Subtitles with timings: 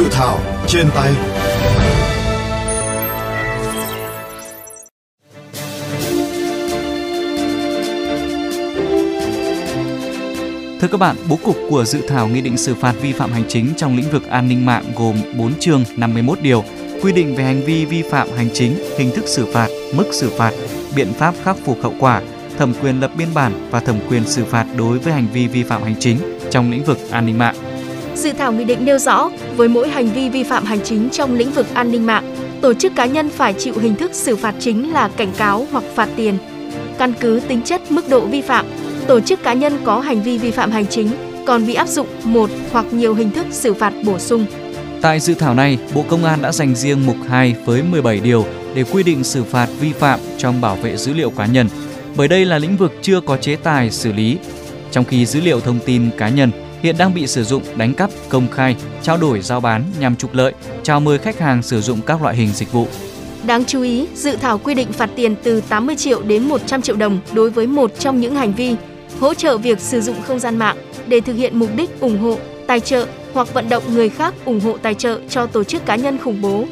[0.00, 1.12] Dự thảo trên tay
[10.80, 13.44] Thưa các bạn, bố cục của dự thảo nghị định xử phạt vi phạm hành
[13.48, 16.64] chính trong lĩnh vực an ninh mạng gồm 4 chương 51 điều,
[17.02, 20.30] quy định về hành vi vi phạm hành chính, hình thức xử phạt, mức xử
[20.30, 20.52] phạt,
[20.96, 22.22] biện pháp khắc phục hậu quả,
[22.58, 25.62] thẩm quyền lập biên bản và thẩm quyền xử phạt đối với hành vi vi
[25.62, 26.18] phạm hành chính
[26.50, 27.69] trong lĩnh vực an ninh mạng.
[28.14, 31.34] Dự thảo nghị định nêu rõ, với mỗi hành vi vi phạm hành chính trong
[31.34, 34.54] lĩnh vực an ninh mạng, tổ chức cá nhân phải chịu hình thức xử phạt
[34.58, 36.38] chính là cảnh cáo hoặc phạt tiền.
[36.98, 38.66] Căn cứ tính chất mức độ vi phạm,
[39.06, 41.08] tổ chức cá nhân có hành vi vi phạm hành chính
[41.46, 44.46] còn bị áp dụng một hoặc nhiều hình thức xử phạt bổ sung.
[45.02, 48.44] Tại dự thảo này, Bộ Công an đã dành riêng mục 2 với 17 điều
[48.74, 51.68] để quy định xử phạt vi phạm trong bảo vệ dữ liệu cá nhân,
[52.16, 54.38] bởi đây là lĩnh vực chưa có chế tài xử lý.
[54.90, 56.50] Trong khi dữ liệu thông tin cá nhân
[56.82, 60.34] hiện đang bị sử dụng đánh cắp, công khai, trao đổi giao bán nhằm trục
[60.34, 62.86] lợi, chào mời khách hàng sử dụng các loại hình dịch vụ.
[63.46, 66.96] Đáng chú ý, dự thảo quy định phạt tiền từ 80 triệu đến 100 triệu
[66.96, 68.76] đồng đối với một trong những hành vi
[69.20, 72.38] hỗ trợ việc sử dụng không gian mạng để thực hiện mục đích ủng hộ,
[72.66, 75.96] tài trợ hoặc vận động người khác ủng hộ tài trợ cho tổ chức cá
[75.96, 76.64] nhân khủng bố,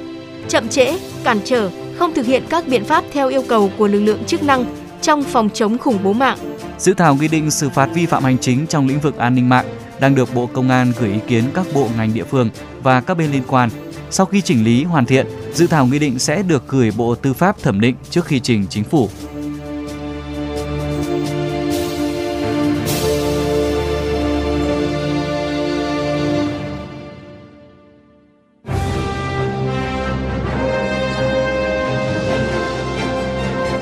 [0.48, 4.00] chậm trễ, cản trở, không thực hiện các biện pháp theo yêu cầu của lực
[4.00, 4.64] lượng chức năng
[5.02, 6.38] trong phòng chống khủng bố mạng.
[6.78, 9.48] Dự thảo nghị định xử phạt vi phạm hành chính trong lĩnh vực an ninh
[9.48, 9.66] mạng
[10.00, 12.50] đang được Bộ Công an gửi ý kiến các bộ ngành địa phương
[12.82, 13.70] và các bên liên quan.
[14.10, 17.32] Sau khi chỉnh lý hoàn thiện, dự thảo nghị định sẽ được gửi Bộ Tư
[17.32, 19.08] pháp thẩm định trước khi trình chính phủ.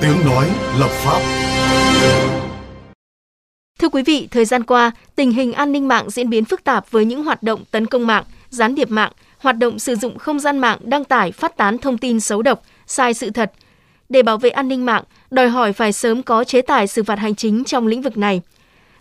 [0.01, 0.47] Tiếng nói
[0.79, 1.46] lập pháp
[3.97, 7.05] quý vị, thời gian qua, tình hình an ninh mạng diễn biến phức tạp với
[7.05, 10.59] những hoạt động tấn công mạng, gián điệp mạng, hoạt động sử dụng không gian
[10.59, 13.53] mạng đăng tải phát tán thông tin xấu độc, sai sự thật.
[14.09, 17.19] Để bảo vệ an ninh mạng, đòi hỏi phải sớm có chế tài xử phạt
[17.19, 18.41] hành chính trong lĩnh vực này.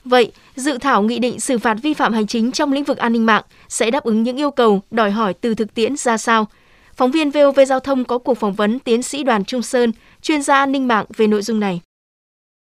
[0.05, 3.13] Vậy, dự thảo nghị định xử phạt vi phạm hành chính trong lĩnh vực an
[3.13, 6.47] ninh mạng sẽ đáp ứng những yêu cầu đòi hỏi từ thực tiễn ra sao?
[6.95, 9.91] Phóng viên VOV Giao thông có cuộc phỏng vấn tiến sĩ Đoàn Trung Sơn,
[10.21, 11.81] chuyên gia an ninh mạng về nội dung này.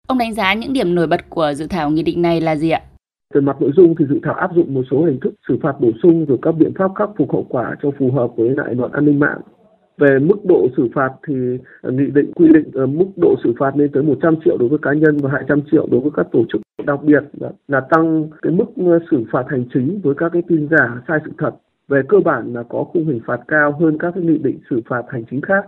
[0.07, 2.69] Ông đánh giá những điểm nổi bật của dự thảo nghị định này là gì
[2.69, 2.81] ạ?
[3.33, 5.73] Về mặt nội dung thì dự thảo áp dụng một số hình thức xử phạt
[5.79, 8.75] bổ sung rồi các biện pháp khắc phục hậu quả cho phù hợp với lại
[8.75, 9.41] luật an ninh mạng.
[9.97, 11.33] Về mức độ xử phạt thì
[11.81, 14.69] à, nghị định quy định à, mức độ xử phạt lên tới 100 triệu đối
[14.69, 16.61] với cá nhân và 200 triệu đối với các tổ chức.
[16.85, 20.41] Đặc biệt là, là tăng cái mức à, xử phạt hành chính với các cái
[20.47, 21.51] tin giả sai sự thật.
[21.87, 24.81] Về cơ bản là có khung hình phạt cao hơn các cái nghị định xử
[24.89, 25.65] phạt hành chính khác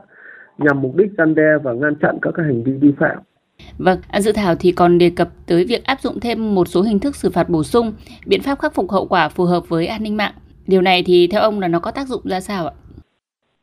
[0.57, 3.17] nhằm mục đích gian đe và ngăn chặn các cái hành vi vi phạm.
[3.77, 6.99] Vâng, dự thảo thì còn đề cập tới việc áp dụng thêm một số hình
[6.99, 7.93] thức xử phạt bổ sung,
[8.25, 10.33] biện pháp khắc phục hậu quả phù hợp với an ninh mạng.
[10.67, 12.73] Điều này thì theo ông là nó có tác dụng ra sao ạ?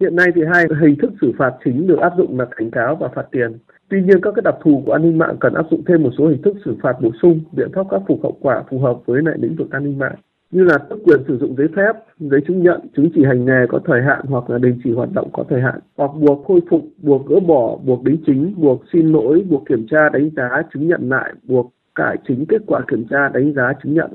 [0.00, 2.96] Hiện nay thì hai hình thức xử phạt chính được áp dụng là cảnh cáo
[2.96, 3.58] và phạt tiền.
[3.88, 6.10] Tuy nhiên các cái đặc thù của an ninh mạng cần áp dụng thêm một
[6.18, 8.96] số hình thức xử phạt bổ sung, biện pháp khắc phục hậu quả phù hợp
[9.06, 10.14] với lại lĩnh vực an ninh mạng
[10.54, 13.66] như là tước quyền sử dụng giấy phép, giấy chứng nhận, chứng chỉ hành nghề
[13.68, 16.60] có thời hạn hoặc là đình chỉ hoạt động có thời hạn, hoặc buộc khôi
[16.70, 20.62] phục, buộc gỡ bỏ, buộc đính chính, buộc xin lỗi, buộc kiểm tra đánh giá
[20.74, 24.10] chứng nhận lại, buộc cải chính kết quả kiểm tra đánh giá chứng nhận.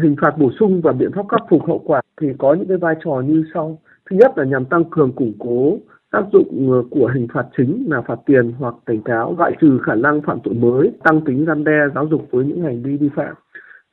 [0.00, 2.76] Hình phạt bổ sung và biện pháp khắc phục hậu quả thì có những cái
[2.76, 3.78] vai trò như sau.
[4.10, 5.78] Thứ nhất là nhằm tăng cường củng cố
[6.12, 9.78] tác dụng ờ, của hình phạt chính là phạt tiền hoặc cảnh cáo loại trừ
[9.82, 12.96] khả năng phạm tội mới, tăng tính răn đe giáo dục với những hành vi
[12.96, 13.34] vi phạm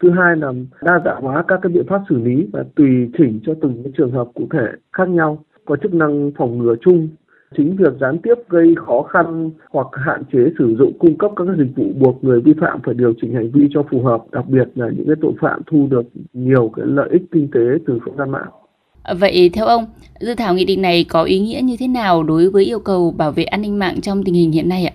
[0.05, 0.51] thứ hai là
[0.81, 3.93] đa dạng hóa các cái biện pháp xử lý và tùy chỉnh cho từng cái
[3.97, 7.09] trường hợp cụ thể khác nhau có chức năng phòng ngừa chung
[7.57, 11.47] chính việc gián tiếp gây khó khăn hoặc hạn chế sử dụng cung cấp các
[11.57, 14.45] dịch vụ buộc người vi phạm phải điều chỉnh hành vi cho phù hợp đặc
[14.47, 17.99] biệt là những cái tội phạm thu được nhiều cái lợi ích kinh tế từ
[18.05, 18.49] không gian mạng
[19.19, 19.85] Vậy theo ông,
[20.19, 23.13] dự thảo nghị định này có ý nghĩa như thế nào đối với yêu cầu
[23.17, 24.93] bảo vệ an ninh mạng trong tình hình hiện nay ạ?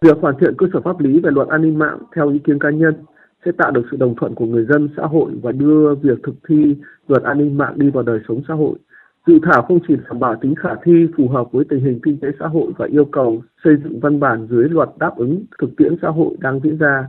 [0.00, 2.58] Việc hoàn thiện cơ sở pháp lý về luật an ninh mạng theo ý kiến
[2.58, 2.94] cá nhân
[3.44, 6.34] sẽ tạo được sự đồng thuận của người dân, xã hội và đưa việc thực
[6.48, 6.76] thi
[7.08, 8.78] luật an ninh mạng đi vào đời sống xã hội.
[9.26, 12.18] Dự thảo không chỉ đảm bảo tính khả thi, phù hợp với tình hình kinh
[12.20, 15.76] tế xã hội và yêu cầu xây dựng văn bản dưới luật đáp ứng thực
[15.76, 17.08] tiễn xã hội đang diễn ra.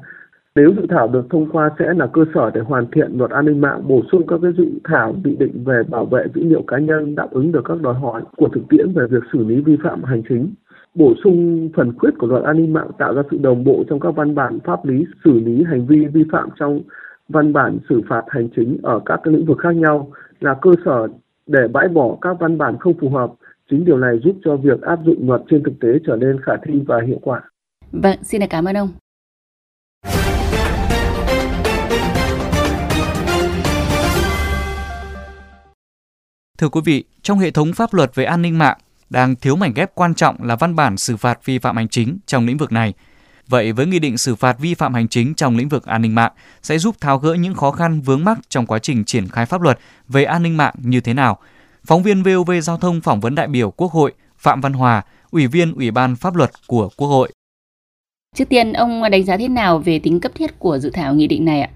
[0.56, 3.46] Nếu dự thảo được thông qua sẽ là cơ sở để hoàn thiện luật an
[3.46, 6.62] ninh mạng, bổ sung các cái dự thảo nghị định về bảo vệ dữ liệu
[6.68, 9.62] cá nhân đáp ứng được các đòi hỏi của thực tiễn về việc xử lý
[9.62, 10.54] vi phạm hành chính
[10.96, 14.00] bổ sung phần khuyết của luật an ninh mạng tạo ra sự đồng bộ trong
[14.00, 16.82] các văn bản pháp lý xử lý hành vi vi phạm trong
[17.30, 20.72] văn bản xử phạt hành chính ở các cái lĩnh vực khác nhau là cơ
[20.86, 21.08] sở
[21.48, 23.34] để bãi bỏ các văn bản không phù hợp.
[23.70, 26.54] Chính điều này giúp cho việc áp dụng luật trên thực tế trở nên khả
[26.66, 27.42] thi và hiệu quả.
[27.92, 28.90] Vâng, xin cảm ơn ông.
[36.58, 38.78] Thưa quý vị, trong hệ thống pháp luật về an ninh mạng
[39.14, 42.18] đang thiếu mảnh ghép quan trọng là văn bản xử phạt vi phạm hành chính
[42.26, 42.94] trong lĩnh vực này.
[43.48, 46.16] Vậy với nghị định xử phạt vi phạm hành chính trong lĩnh vực an ninh
[46.16, 46.32] mạng
[46.62, 49.62] sẽ giúp tháo gỡ những khó khăn vướng mắc trong quá trình triển khai pháp
[49.62, 51.38] luật về an ninh mạng như thế nào?
[51.86, 55.02] Phóng viên VOV Giao thông phỏng vấn đại biểu Quốc hội Phạm Văn Hòa,
[55.32, 57.32] Ủy viên Ủy ban Pháp luật của Quốc hội.
[58.36, 61.28] Trước tiên, ông đánh giá thế nào về tính cấp thiết của dự thảo nghị
[61.28, 61.70] định này ạ?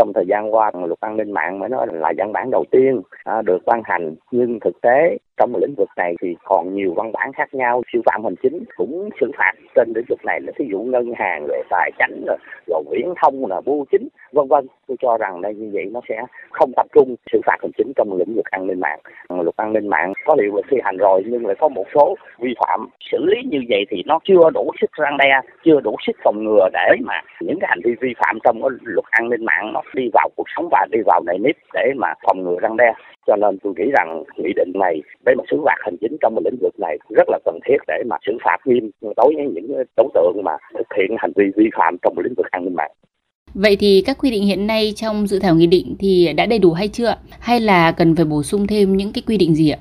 [0.00, 3.00] trong thời gian qua luật an ninh mạng mới nói là văn bản đầu tiên
[3.24, 7.12] à, được ban hành nhưng thực tế trong lĩnh vực này thì còn nhiều văn
[7.12, 7.82] bản khác nhau.
[7.92, 9.52] Siêu phạm hành chính cũng xử phạt.
[9.74, 13.14] Trên lĩnh vực này là ví dụ ngân hàng rồi tài chính rồi, rồi viễn
[13.22, 14.66] thông là bưu chính vân vân.
[14.88, 17.92] Tôi cho rằng đây như vậy nó sẽ không tập trung xử phạt hành chính
[17.96, 18.98] trong lĩnh vực an ninh mạng.
[19.28, 22.16] Luật an ninh mạng có liệu là thi hành rồi nhưng lại có một số
[22.38, 22.88] vi phạm.
[23.12, 26.44] Xử lý như vậy thì nó chưa đủ sức răng đe chưa đủ sức phòng
[26.44, 29.72] ngừa để mà những cái hành vi vi phạm trong cái luật an ninh mạng
[29.72, 32.76] nó đi vào cuộc sống và đi vào nề nếp để mà phòng ngừa răng
[32.76, 32.92] đe
[33.30, 36.34] cho nên tôi nghĩ rằng nghị định này để mà xử phạt hành chính trong
[36.44, 39.84] lĩnh vực này rất là cần thiết để mà xử phạt nghiêm đối với những
[39.96, 42.90] đối tượng mà thực hiện hành vi vi phạm trong lĩnh vực an ninh mạng.
[43.54, 46.58] Vậy thì các quy định hiện nay trong dự thảo nghị định thì đã đầy
[46.58, 47.14] đủ hay chưa?
[47.40, 49.78] Hay là cần phải bổ sung thêm những cái quy định gì ạ?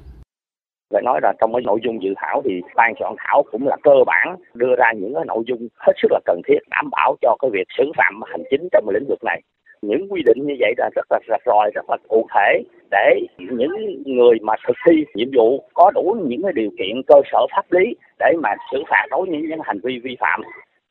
[0.94, 3.78] phải nói là trong cái nội dung dự thảo thì ban soạn thảo cũng là
[3.84, 7.16] cơ bản đưa ra những cái nội dung hết sức là cần thiết đảm bảo
[7.22, 9.42] cho cái việc xử phạm hành chính trong lĩnh vực này
[9.82, 13.20] những quy định như vậy là rất là rạch ròi rất là cụ thể để
[13.38, 13.72] những
[14.06, 17.66] người mà thực thi nhiệm vụ có đủ những cái điều kiện cơ sở pháp
[17.72, 20.42] lý để mà xử phạt đối với những hành vi vi phạm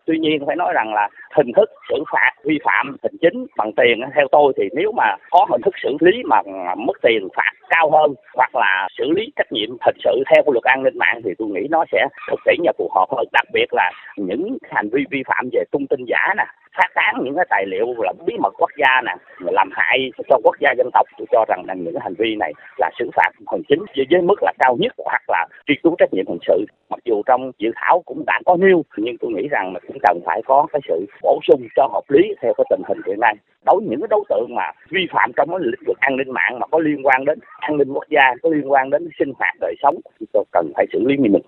[0.08, 3.72] tuy nhiên phải nói rằng là hình thức xử phạt, vi phạm hành chính bằng
[3.76, 6.43] tiền theo tôi thì nếu mà có hình thức xử lý mà
[6.76, 10.64] mức tiền phạt cao hơn hoặc là xử lý trách nhiệm hình sự theo luật
[10.64, 13.26] an ninh mạng thì tôi nghĩ nó sẽ thực tiễn và phù hợp hơn.
[13.32, 16.44] Đặc biệt là những hành vi vi phạm về tung tin giả nè,
[16.76, 20.37] phát tán những cái tài liệu là bí mật quốc gia nè làm hại cho
[20.44, 23.31] quốc gia dân tộc, tôi cho rằng là những hành vi này là xử phạt
[23.46, 26.64] hành chính với mức là cao nhất hoặc là truy cứu trách nhiệm hình sự.
[26.90, 29.97] Mặc dù trong dự thảo cũng đã có nêu, nhưng tôi nghĩ rằng là cũng
[30.02, 33.20] cần phải có cái sự bổ sung cho hợp lý theo cái tình hình hiện
[33.20, 33.34] nay
[33.66, 36.32] đối với những cái đối tượng mà vi phạm trong cái lĩnh vực an ninh
[36.32, 39.32] mạng mà có liên quan đến an ninh quốc gia, có liên quan đến sinh
[39.38, 41.42] hoạt, đời sống, thì tôi cần phải xử lý nghiêm minh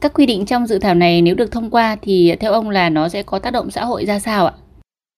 [0.00, 2.90] các quy định trong dự thảo này nếu được thông qua thì theo ông là
[2.90, 4.52] nó sẽ có tác động xã hội ra sao ạ?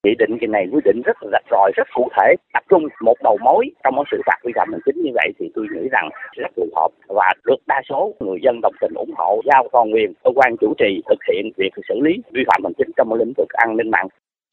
[0.04, 2.88] Nghị định cái này quy định rất là rạch ròi, rất cụ thể, tập trung
[3.00, 5.66] một đầu mối trong cái sự phạt vi phạm hành chính như vậy thì tôi
[5.72, 6.88] nghĩ rằng rất phù hợp.
[7.08, 10.56] Và được đa số người dân đồng tình ủng hộ giao toàn quyền cơ quan
[10.60, 13.76] chủ trì thực hiện việc xử lý vi phạm hành chính trong lĩnh vực an
[13.76, 14.08] ninh mạng.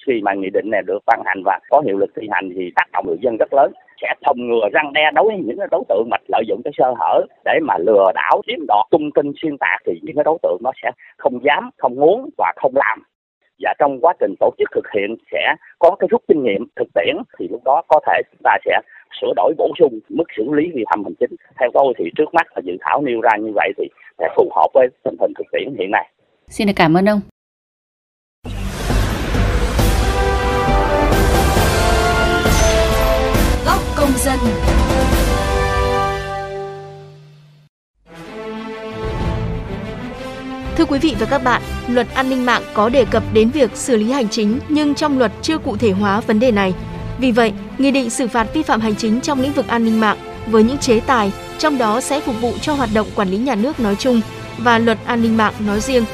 [0.07, 2.71] Khi mà nghị định này được ban hành và có hiệu lực thi hành thì
[2.75, 3.71] tác động người dân rất lớn.
[4.01, 6.93] Sẽ phòng ngừa răng đe đối với những đối tượng mà lợi dụng cái sơ
[6.99, 10.37] hở để mà lừa đảo chiếm đoạt tung tin xuyên tạc thì những cái đối
[10.43, 13.03] tượng nó sẽ không dám không muốn và không làm
[13.59, 16.87] và trong quá trình tổ chức thực hiện sẽ có cái rút kinh nghiệm thực
[16.93, 18.81] tiễn thì lúc đó có thể chúng ta sẽ
[19.21, 21.35] sửa đổi bổ sung mức xử lý vi phạm hành chính.
[21.59, 23.83] Theo tôi thì trước mắt là dự thảo nêu ra như vậy thì
[24.19, 26.09] sẽ phù hợp với tình hình thực tiễn hiện nay.
[26.47, 27.19] Xin cảm ơn ông.
[33.97, 34.37] Công dân.
[40.77, 43.71] Thưa quý vị và các bạn, luật an ninh mạng có đề cập đến việc
[43.73, 46.73] xử lý hành chính nhưng trong luật chưa cụ thể hóa vấn đề này.
[47.19, 49.99] Vì vậy, Nghị định xử phạt vi phạm hành chính trong lĩnh vực an ninh
[49.99, 53.37] mạng với những chế tài, trong đó sẽ phục vụ cho hoạt động quản lý
[53.37, 54.21] nhà nước nói chung
[54.57, 56.05] và luật an ninh mạng nói riêng.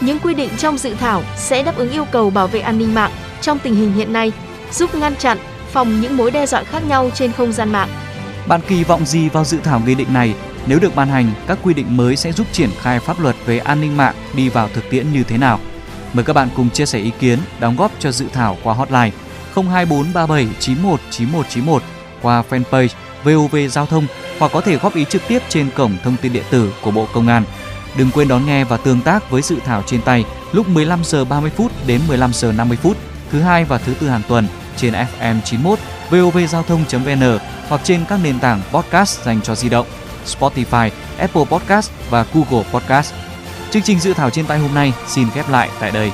[0.00, 2.94] Những quy định trong dự thảo sẽ đáp ứng yêu cầu bảo vệ an ninh
[2.94, 4.32] mạng trong tình hình hiện nay,
[4.72, 5.38] giúp ngăn chặn,
[5.72, 7.88] phòng những mối đe dọa khác nhau trên không gian mạng.
[8.46, 10.34] Bạn kỳ vọng gì vào dự thảo nghị định này?
[10.68, 13.58] Nếu được ban hành, các quy định mới sẽ giúp triển khai pháp luật về
[13.58, 15.60] an ninh mạng đi vào thực tiễn như thế nào?
[16.12, 19.10] Mời các bạn cùng chia sẻ ý kiến, đóng góp cho dự thảo qua hotline
[19.54, 21.82] 02437 91 9191
[22.22, 22.88] qua fanpage
[23.24, 24.06] VOV Giao thông
[24.38, 27.08] hoặc có thể góp ý trực tiếp trên cổng thông tin điện tử của Bộ
[27.12, 27.44] Công an.
[27.96, 31.24] Đừng quên đón nghe và tương tác với dự thảo trên tay lúc 15 giờ
[31.24, 32.96] 30 phút đến 15 giờ 50 phút
[33.30, 34.46] thứ hai và thứ tư hàng tuần
[34.76, 35.78] trên FM 91,
[36.10, 39.86] vovgiao thông.vn hoặc trên các nền tảng podcast dành cho di động,
[40.28, 43.14] Spotify, Apple Podcast và Google Podcast.
[43.70, 46.12] Chương trình dự thảo trên tay hôm nay xin khép lại tại đây.